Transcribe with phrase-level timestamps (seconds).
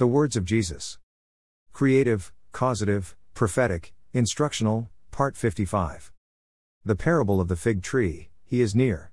[0.00, 0.98] The words of Jesus.
[1.74, 6.10] Creative, causative, prophetic, instructional, part 55.
[6.86, 9.12] The parable of the fig tree, he is near.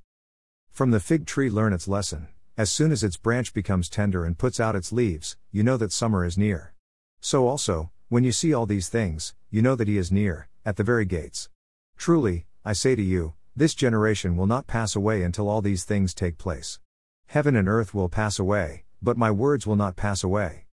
[0.72, 2.30] From the fig tree learn its lesson.
[2.58, 5.92] As soon as its branch becomes tender and puts out its leaves, you know that
[5.92, 6.74] summer is near.
[7.20, 10.78] So also, when you see all these things, you know that he is near, at
[10.78, 11.50] the very gates.
[11.98, 16.14] Truly, I say to you, this generation will not pass away until all these things
[16.14, 16.80] take place.
[17.26, 20.67] Heaven and earth will pass away, but my words will not pass away.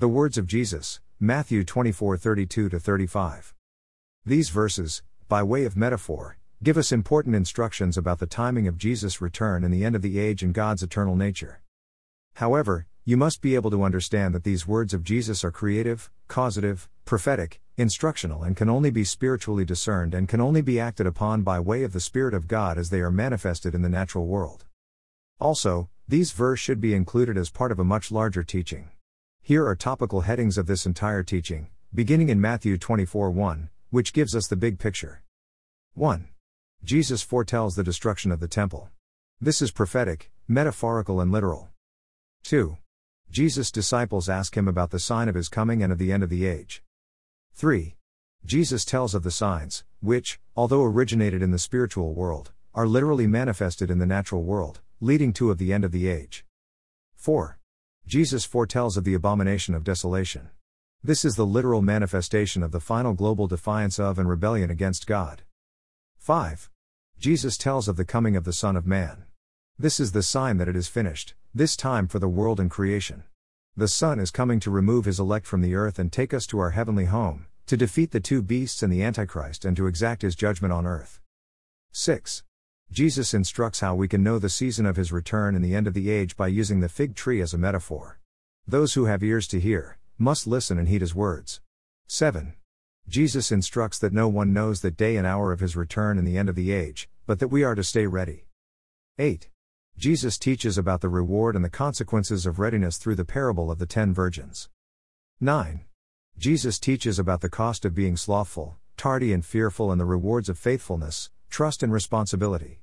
[0.00, 3.52] The words of Jesus, Matthew 24 32 35.
[4.24, 9.20] These verses, by way of metaphor, give us important instructions about the timing of Jesus'
[9.20, 11.62] return and the end of the age and God's eternal nature.
[12.34, 16.88] However, you must be able to understand that these words of Jesus are creative, causative,
[17.04, 21.58] prophetic, instructional, and can only be spiritually discerned and can only be acted upon by
[21.58, 24.64] way of the Spirit of God as they are manifested in the natural world.
[25.40, 28.90] Also, these verses should be included as part of a much larger teaching.
[29.48, 34.36] Here are topical headings of this entire teaching, beginning in Matthew 24 1, which gives
[34.36, 35.22] us the big picture.
[35.94, 36.28] 1.
[36.84, 38.90] Jesus foretells the destruction of the temple.
[39.40, 41.70] This is prophetic, metaphorical, and literal.
[42.42, 42.76] 2.
[43.30, 46.28] Jesus' disciples ask him about the sign of his coming and of the end of
[46.28, 46.82] the age.
[47.54, 47.96] 3.
[48.44, 53.90] Jesus tells of the signs, which, although originated in the spiritual world, are literally manifested
[53.90, 56.44] in the natural world, leading to of the end of the age.
[57.16, 57.58] 4.
[58.08, 60.48] Jesus foretells of the abomination of desolation.
[61.04, 65.42] This is the literal manifestation of the final global defiance of and rebellion against God.
[66.16, 66.70] 5.
[67.18, 69.26] Jesus tells of the coming of the Son of Man.
[69.78, 73.24] This is the sign that it is finished, this time for the world and creation.
[73.76, 76.58] The Son is coming to remove his elect from the earth and take us to
[76.60, 80.34] our heavenly home, to defeat the two beasts and the Antichrist and to exact his
[80.34, 81.20] judgment on earth.
[81.92, 82.42] 6.
[82.90, 85.94] Jesus instructs how we can know the season of his return and the end of
[85.94, 88.18] the age by using the fig tree as a metaphor.
[88.66, 91.60] Those who have ears to hear, must listen and heed his words.
[92.06, 92.54] 7.
[93.08, 96.36] Jesus instructs that no one knows the day and hour of his return and the
[96.36, 98.46] end of the age, but that we are to stay ready.
[99.18, 99.48] 8.
[99.98, 103.86] Jesus teaches about the reward and the consequences of readiness through the parable of the
[103.86, 104.68] ten virgins.
[105.40, 105.84] 9.
[106.38, 110.58] Jesus teaches about the cost of being slothful, tardy, and fearful and the rewards of
[110.58, 112.80] faithfulness, trust, and responsibility.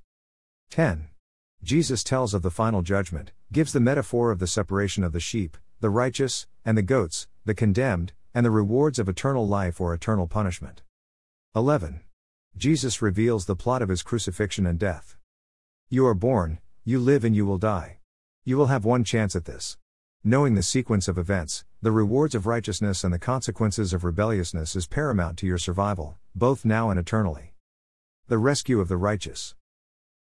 [0.70, 1.10] 10.
[1.64, 5.58] Jesus tells of the final judgment, gives the metaphor of the separation of the sheep,
[5.80, 10.28] the righteous, and the goats, the condemned, and the rewards of eternal life or eternal
[10.28, 10.84] punishment.
[11.56, 12.02] 11.
[12.58, 15.18] Jesus reveals the plot of his crucifixion and death.
[15.90, 18.00] You are born, you live, and you will die.
[18.44, 19.78] You will have one chance at this.
[20.24, 24.86] Knowing the sequence of events, the rewards of righteousness and the consequences of rebelliousness is
[24.86, 27.55] paramount to your survival, both now and eternally.
[28.28, 29.54] The rescue of the righteous.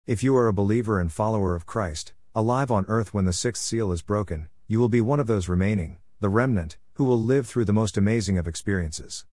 [0.06, 3.64] If you are a believer and follower of Christ, alive on earth when the sixth
[3.64, 7.48] seal is broken, you will be one of those remaining, the remnant, who will live
[7.48, 9.26] through the most amazing of experiences.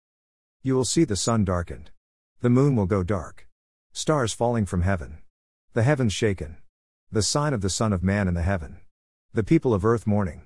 [0.63, 1.91] You will see the sun darkened.
[2.39, 3.45] The moon will go dark.
[3.91, 5.17] Stars falling from heaven.
[5.73, 6.55] The heavens shaken.
[7.11, 8.77] The sign of the Son of Man in the heaven.
[9.33, 10.43] The people of earth mourning.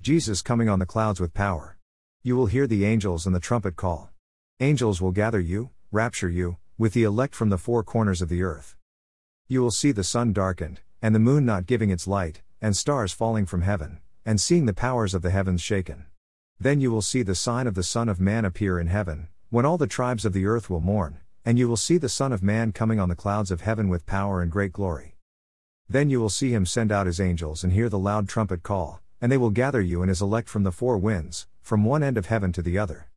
[0.00, 1.76] Jesus coming on the clouds with power.
[2.22, 4.10] You will hear the angels and the trumpet call.
[4.60, 8.42] Angels will gather you, rapture you, with the elect from the four corners of the
[8.42, 8.76] earth.
[9.46, 13.12] You will see the sun darkened, and the moon not giving its light, and stars
[13.12, 16.06] falling from heaven, and seeing the powers of the heavens shaken.
[16.58, 19.64] Then you will see the sign of the Son of Man appear in heaven, when
[19.66, 22.42] all the tribes of the earth will mourn, and you will see the Son of
[22.42, 25.16] Man coming on the clouds of heaven with power and great glory.
[25.88, 29.00] Then you will see him send out his angels and hear the loud trumpet call,
[29.20, 32.16] and they will gather you and his elect from the four winds, from one end
[32.16, 33.10] of heaven to the other.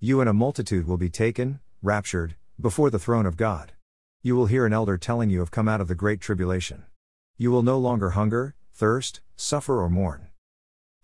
[0.00, 3.72] You and a multitude will be taken, raptured, before the throne of God.
[4.22, 6.84] You will hear an elder telling you have come out of the great tribulation.
[7.36, 10.28] You will no longer hunger, thirst, suffer, or mourn.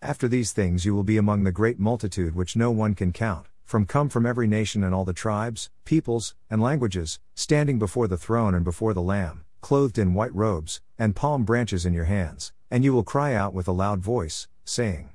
[0.01, 3.47] After these things you will be among the great multitude which no one can count,
[3.65, 8.17] from come from every nation and all the tribes, peoples, and languages, standing before the
[8.17, 12.53] throne and before the Lamb, clothed in white robes, and palm branches in your hands,
[12.71, 15.09] and you will cry out with a loud voice, saying,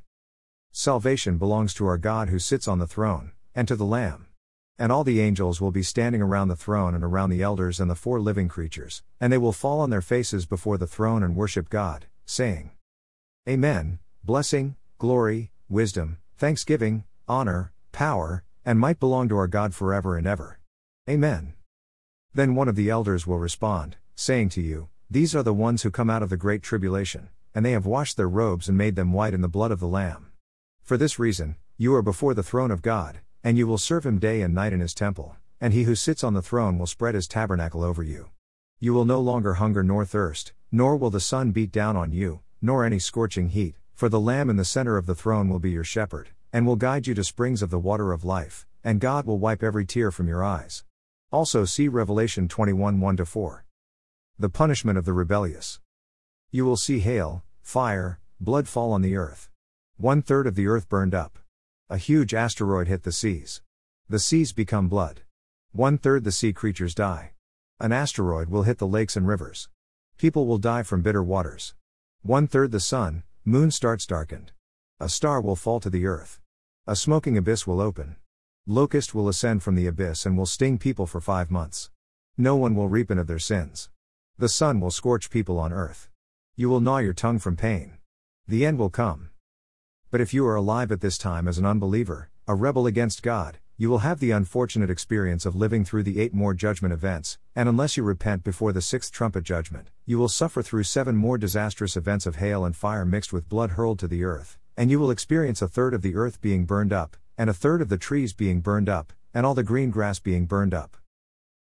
[0.73, 4.27] Salvation belongs to our God who sits on the throne, and to the Lamb.
[4.79, 7.89] And all the angels will be standing around the throne and around the elders and
[7.89, 11.37] the four living creatures, and they will fall on their faces before the throne and
[11.37, 12.73] worship God, saying,
[13.49, 20.27] Amen, blessing, glory, wisdom, thanksgiving, honor, power, and might belong to our God forever and
[20.27, 20.59] ever.
[21.09, 21.55] Amen.
[22.35, 25.91] Then one of the elders will respond, saying to you, These are the ones who
[25.93, 29.13] come out of the great tribulation, and they have washed their robes and made them
[29.13, 30.33] white in the blood of the Lamb.
[30.83, 34.19] For this reason, you are before the throne of God, and you will serve him
[34.19, 37.15] day and night in his temple, and he who sits on the throne will spread
[37.15, 38.31] his tabernacle over you.
[38.81, 42.41] You will no longer hunger nor thirst, nor will the sun beat down on you,
[42.63, 45.71] nor any scorching heat, For the Lamb in the center of the throne will be
[45.71, 49.27] your shepherd, and will guide you to springs of the water of life, and God
[49.27, 50.83] will wipe every tear from your eyes.
[51.31, 53.65] Also see Revelation 21 1 4.
[54.39, 55.81] The punishment of the rebellious.
[56.51, 59.51] You will see hail, fire, blood fall on the earth.
[59.97, 61.39] One third of the earth burned up.
[61.91, 63.61] A huge asteroid hit the seas.
[64.09, 65.21] The seas become blood.
[65.73, 67.33] One third the sea creatures die.
[67.79, 69.69] An asteroid will hit the lakes and rivers.
[70.17, 71.75] People will die from bitter waters.
[72.23, 74.53] One third the sun, moon starts darkened.
[74.99, 76.41] A star will fall to the earth.
[76.87, 78.17] A smoking abyss will open.
[78.67, 81.91] Locust will ascend from the abyss and will sting people for five months.
[82.39, 83.91] No one will repent of their sins.
[84.39, 86.09] The sun will scorch people on earth.
[86.57, 87.99] You will gnaw your tongue from pain.
[88.49, 89.29] The end will come.
[90.15, 93.59] But if you are alive at this time as an unbeliever, a rebel against God,
[93.77, 97.69] you will have the unfortunate experience of living through the eight more judgment events, and
[97.69, 101.97] unless you repent before the sixth trumpet judgment, you will suffer through seven more disastrous
[101.97, 105.11] events of hail and fire mixed with blood hurled to the earth, and you will
[105.11, 108.33] experience a third of the earth being burned up, and a third of the trees
[108.33, 110.97] being burned up, and all the green grass being burned up.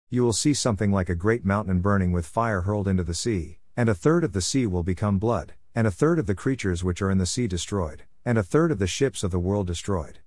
[0.09, 3.59] You will see something like a great mountain burning with fire hurled into the sea,
[3.77, 6.83] and a third of the sea will become blood, and a third of the creatures
[6.83, 9.67] which are in the sea destroyed, and a third of the ships of the world
[9.67, 10.19] destroyed.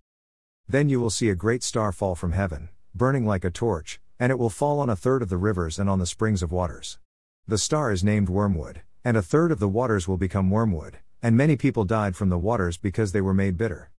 [0.68, 4.30] Then you will see a great star fall from heaven, burning like a torch, and
[4.30, 6.98] it will fall on a third of the rivers and on the springs of waters.
[7.46, 11.36] The star is named Wormwood, and a third of the waters will become wormwood, and
[11.36, 13.90] many people died from the waters because they were made bitter.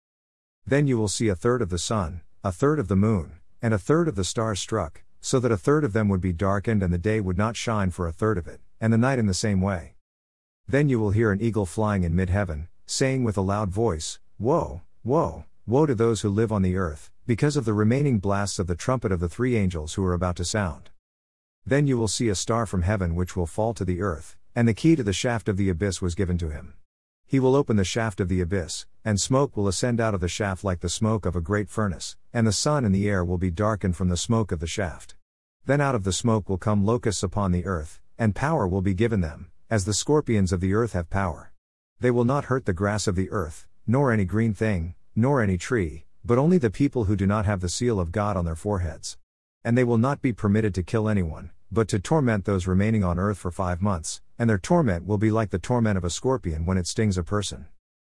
[0.66, 3.72] Then you will see a third of the sun, a third of the moon, and
[3.72, 6.82] a third of the stars struck, so that a third of them would be darkened
[6.82, 9.26] and the day would not shine for a third of it, and the night in
[9.26, 9.94] the same way.
[10.68, 14.18] Then you will hear an eagle flying in mid heaven, saying with a loud voice,
[14.38, 18.60] Woe, woe, Woe to those who live on the earth, because of the remaining blasts
[18.60, 20.90] of the trumpet of the three angels who are about to sound.
[21.64, 24.68] Then you will see a star from heaven which will fall to the earth, and
[24.68, 26.74] the key to the shaft of the abyss was given to him.
[27.26, 30.28] He will open the shaft of the abyss, and smoke will ascend out of the
[30.28, 33.36] shaft like the smoke of a great furnace, and the sun and the air will
[33.36, 35.16] be darkened from the smoke of the shaft.
[35.64, 38.94] Then out of the smoke will come locusts upon the earth, and power will be
[38.94, 41.50] given them, as the scorpions of the earth have power.
[41.98, 45.56] They will not hurt the grass of the earth, nor any green thing, nor any
[45.56, 48.54] tree, but only the people who do not have the seal of God on their
[48.54, 49.16] foreheads.
[49.64, 53.18] And they will not be permitted to kill anyone, but to torment those remaining on
[53.18, 56.66] earth for five months, and their torment will be like the torment of a scorpion
[56.66, 57.66] when it stings a person.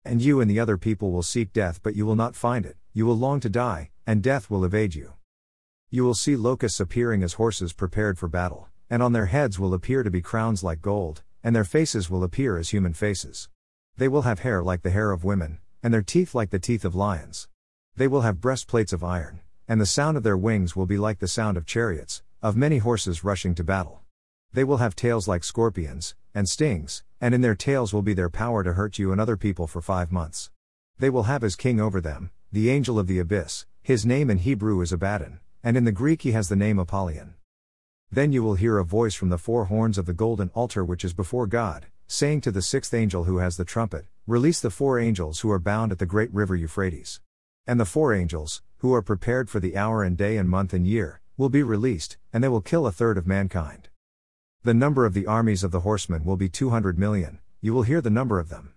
[0.06, 2.77] And you and the other people will seek death, but you will not find it,
[2.94, 5.13] you will long to die, and death will evade you.
[5.89, 9.74] You will see locusts appearing as horses prepared for battle, and on their heads will
[9.74, 13.50] appear to be crowns like gold, and their faces will appear as human faces.
[14.01, 16.83] They will have hair like the hair of women, and their teeth like the teeth
[16.86, 17.48] of lions.
[17.95, 21.19] They will have breastplates of iron, and the sound of their wings will be like
[21.19, 24.01] the sound of chariots, of many horses rushing to battle.
[24.53, 28.27] They will have tails like scorpions, and stings, and in their tails will be their
[28.27, 30.50] power to hurt you and other people for five months.
[30.98, 34.39] They will have as king over them, the angel of the abyss, his name in
[34.39, 37.36] Hebrew is Abaddon, and in the Greek he has the name Apollyon.
[38.09, 41.06] Then you will hear a voice from the four horns of the golden altar which
[41.06, 45.00] is before God, saying to the sixth angel who has the trumpet, Release the four
[45.00, 47.22] angels who are bound at the great river Euphrates.
[47.66, 50.86] And the four angels, who are prepared for the hour and day and month and
[50.86, 53.88] year, will be released, and they will kill a third of mankind.
[54.63, 57.84] The number of the armies of the horsemen will be two hundred million, you will
[57.84, 58.74] hear the number of them.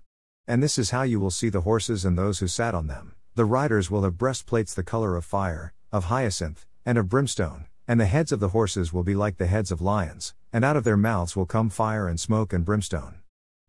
[0.47, 3.17] And this is how you will see the horses and those who sat on them.
[3.35, 7.99] The riders will have breastplates the color of fire, of hyacinth, and of brimstone, and
[7.99, 10.85] the heads of the horses will be like the heads of lions, and out of
[10.85, 13.17] their mouths will come fire and smoke and brimstone.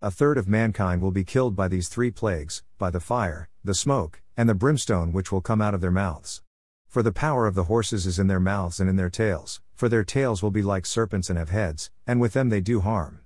[0.06, 3.74] A third of mankind will be killed by these three plagues by the fire, the
[3.74, 6.44] smoke, and the brimstone which will come out of their mouths.
[6.88, 9.90] For the power of the horses is in their mouths and in their tails, for
[9.90, 13.22] their tails will be like serpents and have heads, and with them they do harm.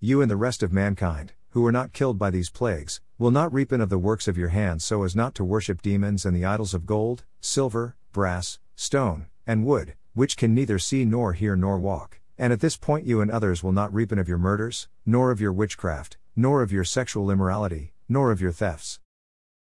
[0.00, 3.52] You and the rest of mankind, who are not killed by these plagues, will not
[3.52, 6.46] repent of the works of your hands so as not to worship demons and the
[6.46, 11.78] idols of gold, silver, brass, stone, and wood, which can neither see nor hear nor
[11.78, 15.32] walk and at this point, you and others will not repent of your murders, nor
[15.32, 19.00] of your witchcraft, nor of your sexual immorality, nor of your thefts.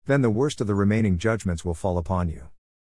[0.06, 2.48] Then the worst of the remaining judgments will fall upon you.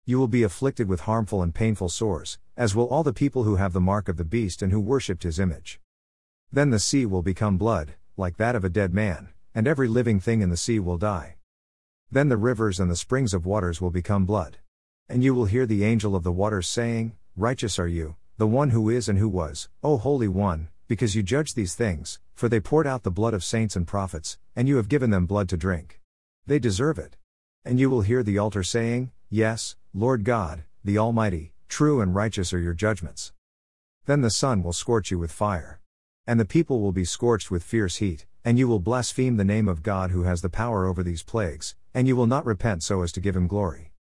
[0.06, 3.56] You will be afflicted with harmful and painful sores, as will all the people who
[3.56, 5.80] have the mark of the beast and who worshipped his image.
[6.52, 10.20] Then the sea will become blood, like that of a dead man, and every living
[10.20, 11.36] thing in the sea will die.
[12.12, 14.58] Then the rivers and the springs of waters will become blood.
[15.08, 18.70] And you will hear the angel of the waters saying, Righteous are you, the one
[18.70, 22.62] who is and who was, O Holy One, because you judge these things, for they
[22.62, 25.58] poured out the blood of saints and prophets, and you have given them blood to
[25.58, 26.00] drink.
[26.48, 27.18] They deserve it.
[27.66, 32.54] And you will hear the altar saying, Yes, Lord God, the Almighty, true and righteous
[32.54, 33.34] are your judgments.
[34.06, 35.82] Then the sun will scorch you with fire.
[36.26, 39.68] And the people will be scorched with fierce heat, and you will blaspheme the name
[39.68, 43.02] of God who has the power over these plagues, and you will not repent so
[43.02, 43.92] as to give him glory.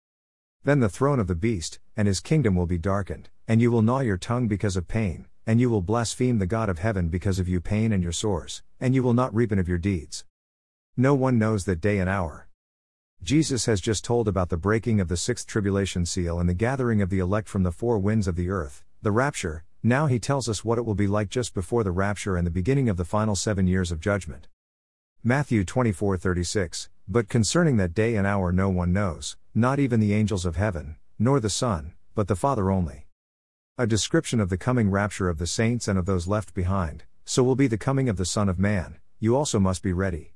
[0.63, 3.83] Then the throne of the beast, and his kingdom will be darkened, and you will
[3.83, 7.41] gnaw your tongue because of pain, and you will blaspheme the God of heaven because
[7.41, 10.25] of you pain and your sores, and you will not repent of your deeds.
[10.97, 12.47] No one knows that day and hour.
[13.21, 17.03] Jesus has just told about the breaking of the sixth tribulation seal and the gathering
[17.03, 20.49] of the elect from the four winds of the earth, the rapture, now he tells
[20.49, 23.05] us what it will be like just before the rapture and the beginning of the
[23.05, 24.47] final seven years of judgment.
[25.25, 30.47] Matthew 24:36 But concerning that day and hour no one knows, not even the angels
[30.47, 33.07] of heaven, nor the Son, but the Father only.
[33.77, 37.43] A description of the coming rapture of the saints and of those left behind, so
[37.43, 40.35] will be the coming of the Son of Man, you also must be ready.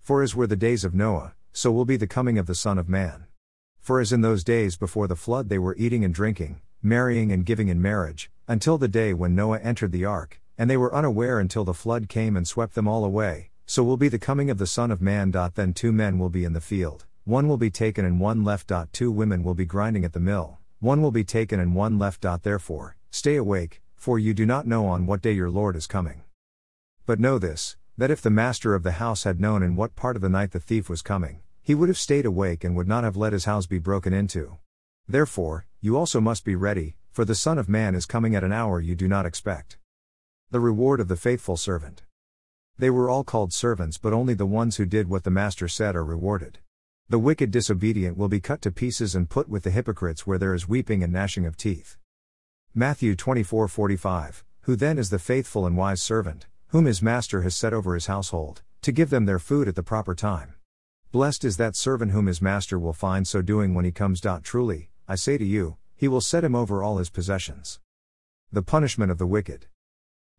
[0.00, 2.78] For as were the days of Noah, so will be the coming of the Son
[2.78, 3.26] of Man.
[3.78, 7.44] For as in those days before the flood they were eating and drinking, marrying and
[7.46, 11.40] giving in marriage, until the day when Noah entered the ark, and they were unaware
[11.40, 14.58] until the flood came and swept them all away, so will be the coming of
[14.58, 15.30] the Son of Man.
[15.30, 18.72] Then two men will be in the field, one will be taken and one left.
[18.92, 22.26] Two women will be grinding at the mill, one will be taken and one left.
[22.42, 26.22] Therefore, stay awake, for you do not know on what day your Lord is coming.
[27.06, 30.16] But know this, that if the master of the house had known in what part
[30.16, 33.04] of the night the thief was coming, he would have stayed awake and would not
[33.04, 34.58] have let his house be broken into.
[35.06, 38.52] Therefore, you also must be ready, for the Son of Man is coming at an
[38.52, 39.78] hour you do not expect.
[40.50, 42.02] The reward of the faithful servant.
[42.78, 45.94] They were all called servants, but only the ones who did what the Master said
[45.94, 46.58] are rewarded.
[47.12, 50.54] The wicked disobedient will be cut to pieces and put with the hypocrites where there
[50.54, 51.98] is weeping and gnashing of teeth.
[52.74, 57.74] Matthew 24:45 Who then is the faithful and wise servant, whom his master has set
[57.74, 60.54] over his household, to give them their food at the proper time?
[61.10, 64.22] Blessed is that servant whom his master will find so doing when he comes.
[64.42, 67.78] Truly, I say to you, he will set him over all his possessions.
[68.50, 69.66] The punishment of the wicked.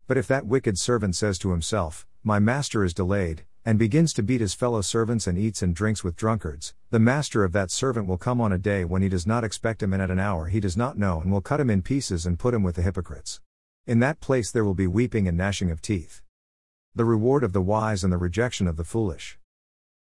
[0.08, 4.22] But if that wicked servant says to himself, My master is delayed, and begins to
[4.22, 8.06] beat his fellow servants and eats and drinks with drunkards, the master of that servant
[8.06, 10.46] will come on a day when he does not expect him and at an hour
[10.46, 12.82] he does not know and will cut him in pieces and put him with the
[12.82, 13.40] hypocrites.
[13.86, 16.20] In that place there will be weeping and gnashing of teeth.
[16.94, 19.38] The reward of the wise and the rejection of the foolish.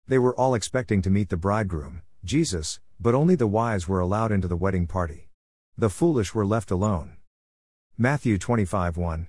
[0.09, 4.33] They were all expecting to meet the bridegroom, Jesus, but only the wise were allowed
[4.33, 5.29] into the wedding party.
[5.77, 7.17] The foolish were left alone.
[7.99, 9.29] Matthew 25 1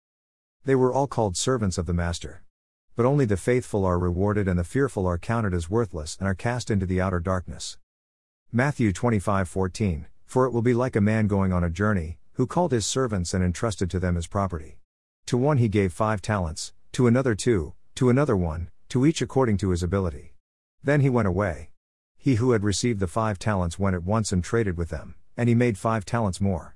[0.63, 2.43] They were all called servants of the Master.
[2.95, 6.35] But only the faithful are rewarded and the fearful are counted as worthless and are
[6.35, 7.79] cast into the outer darkness.
[8.51, 12.71] Matthew 25:14 For it will be like a man going on a journey, who called
[12.71, 14.77] his servants and entrusted to them his property.
[15.25, 19.57] To one he gave five talents, to another two, to another one, to each according
[19.57, 20.35] to his ability.
[20.83, 21.71] Then he went away.
[22.17, 25.49] He who had received the five talents went at once and traded with them, and
[25.49, 26.75] he made five talents more.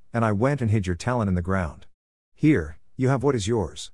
[0.13, 1.85] and I went and hid your talent in the ground.
[2.33, 3.91] Here, you have what is yours.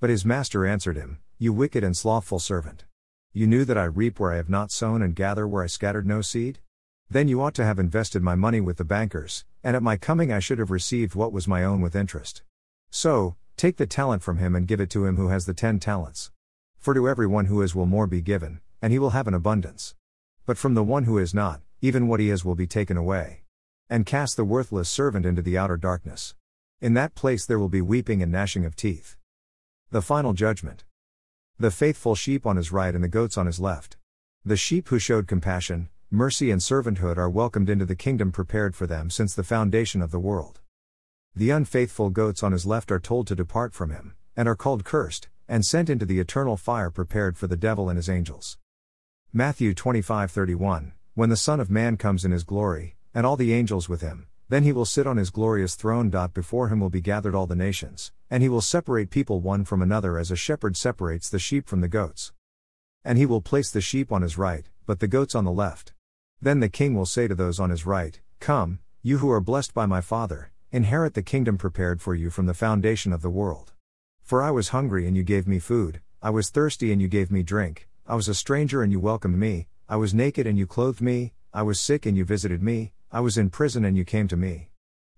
[0.00, 2.84] But his master answered him, You wicked and slothful servant.
[3.32, 6.06] You knew that I reap where I have not sown and gather where I scattered
[6.06, 6.60] no seed?
[7.10, 10.32] Then you ought to have invested my money with the bankers, and at my coming
[10.32, 12.42] I should have received what was my own with interest.
[12.90, 15.78] So, take the talent from him and give it to him who has the ten
[15.78, 16.30] talents.
[16.78, 19.94] For to everyone who is will more be given, and he will have an abundance.
[20.46, 23.42] But from the one who is not, even what he has will be taken away.
[23.90, 26.34] And cast the worthless servant into the outer darkness.
[26.80, 29.16] In that place there will be weeping and gnashing of teeth.
[29.90, 30.84] The final judgment.
[31.58, 33.96] The faithful sheep on his right and the goats on his left.
[34.44, 38.86] The sheep who showed compassion, mercy, and servanthood are welcomed into the kingdom prepared for
[38.86, 40.60] them since the foundation of the world.
[41.34, 44.84] The unfaithful goats on his left are told to depart from him, and are called
[44.84, 48.58] cursed, and sent into the eternal fire prepared for the devil and his angels.
[49.32, 53.88] Matthew 25:31 When the Son of Man comes in his glory, and all the angels
[53.88, 56.08] with him, then he will sit on his glorious throne.
[56.32, 59.82] Before him will be gathered all the nations, and he will separate people one from
[59.82, 62.32] another as a shepherd separates the sheep from the goats.
[63.04, 65.94] And he will place the sheep on his right, but the goats on the left.
[66.40, 69.74] Then the king will say to those on his right, Come, you who are blessed
[69.74, 73.72] by my Father, inherit the kingdom prepared for you from the foundation of the world.
[74.22, 77.32] For I was hungry and you gave me food, I was thirsty and you gave
[77.32, 80.68] me drink, I was a stranger and you welcomed me, I was naked and you
[80.68, 84.04] clothed me, I was sick and you visited me, I was in prison and you
[84.04, 84.68] came to me.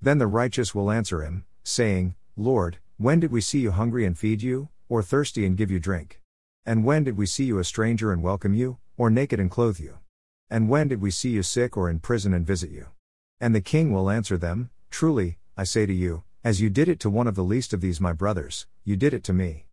[0.00, 4.16] Then the righteous will answer him, saying, Lord, when did we see you hungry and
[4.16, 6.20] feed you, or thirsty and give you drink?
[6.64, 9.80] And when did we see you a stranger and welcome you, or naked and clothe
[9.80, 9.98] you?
[10.48, 12.86] And when did we see you sick or in prison and visit you?
[13.40, 17.00] And the king will answer them, Truly, I say to you, as you did it
[17.00, 19.66] to one of the least of these my brothers, you did it to me.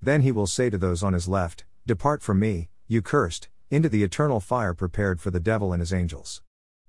[0.00, 3.90] Then he will say to those on his left, Depart from me, you cursed, into
[3.90, 6.40] the eternal fire prepared for the devil and his angels.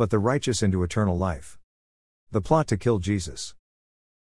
[0.00, 1.58] but the righteous into eternal life.
[2.30, 3.54] The plot to kill Jesus.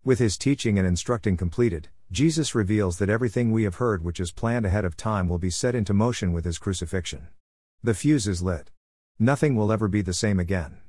[0.03, 4.31] With his teaching and instructing completed, Jesus reveals that everything we have heard which is
[4.31, 7.27] planned ahead of time will be set into motion with his crucifixion.
[7.83, 8.71] The fuse is lit.
[9.19, 10.79] Nothing will ever be the same again.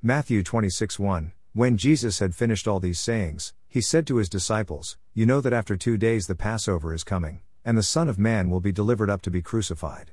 [0.00, 4.96] Matthew 26 1 When Jesus had finished all these sayings, he said to his disciples,
[5.12, 8.48] You know that after two days the Passover is coming, and the Son of Man
[8.48, 10.12] will be delivered up to be crucified.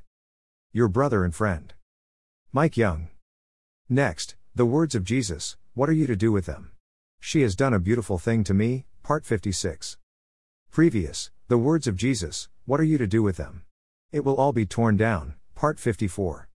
[0.73, 1.75] Your brother and friend.
[2.51, 3.09] Mike Young.
[3.93, 6.71] Next, the words of Jesus, what are you to do with them?
[7.19, 9.97] She has done a beautiful thing to me, part 56.
[10.71, 13.63] Previous, the words of Jesus, what are you to do with them?
[14.13, 16.47] It will all be torn down, part 54.